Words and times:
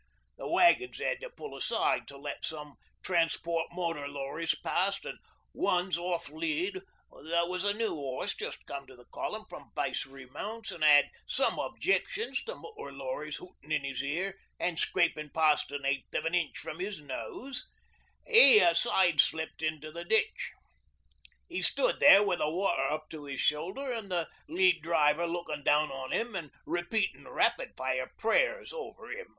The 0.39 0.47
wagons 0.49 0.99
'ad 0.99 1.21
to 1.21 1.29
pull 1.29 1.55
aside 1.55 2.07
to 2.07 2.17
let 2.17 2.43
some 2.43 2.73
transport 3.03 3.67
motor 3.71 4.07
lorries 4.07 4.55
past 4.55 5.05
an' 5.05 5.19
One's 5.53 5.95
off 5.95 6.27
lead 6.29 6.81
that 7.21 7.47
was 7.47 7.63
a 7.63 7.71
new 7.71 7.93
'orse 7.93 8.33
just 8.33 8.65
come 8.65 8.87
to 8.87 8.95
the 8.95 9.05
Column 9.05 9.45
from 9.45 9.69
Base 9.75 10.07
Remounts 10.07 10.71
an' 10.71 10.81
had 10.81 11.11
some 11.27 11.59
objections 11.59 12.43
to 12.45 12.55
motor 12.55 12.91
lorries 12.91 13.35
hootin' 13.35 13.71
in 13.71 13.83
his 13.83 14.01
ear 14.01 14.39
an' 14.59 14.75
scrapin' 14.77 15.29
past 15.29 15.71
a 15.71 15.77
eighth 15.85 16.11
of 16.15 16.25
an 16.25 16.33
inch 16.33 16.57
from 16.57 16.79
his 16.79 16.99
nose 16.99 17.67
'e 18.27 18.73
side 18.73 19.21
slipped 19.21 19.61
into 19.61 19.91
the 19.91 20.03
ditch. 20.03 20.53
'E 21.47 21.61
stood 21.61 21.99
there 21.99 22.23
wi' 22.23 22.35
the 22.37 22.49
water 22.49 22.87
up 22.89 23.07
to 23.11 23.27
'is 23.27 23.39
shoulder 23.39 23.93
an' 23.93 24.09
the 24.09 24.27
lead 24.49 24.81
driver 24.81 25.27
lookin' 25.27 25.63
down 25.63 25.91
on 25.91 26.11
'im 26.11 26.35
an' 26.35 26.49
repeatin' 26.65 27.27
rapid 27.27 27.77
fire 27.77 28.11
prayers 28.17 28.73
over 28.73 29.11
'im. 29.11 29.27